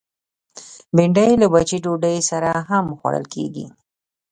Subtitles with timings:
[0.95, 3.65] بېنډۍ له وچې ډوډۍ سره هم خوړل کېږي